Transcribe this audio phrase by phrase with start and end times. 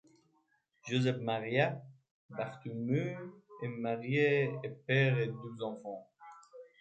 [0.87, 1.75] Josep Maria
[2.33, 3.15] Bartomeu
[3.61, 6.07] est marié et père de deux enfants.